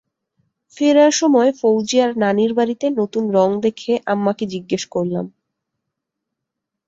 [0.77, 5.25] ফেরার সময় ফওজিয়ার নানির বাড়িতে নতুন রং দেখে আম্মাকে জিজ্ঞেস করলাম।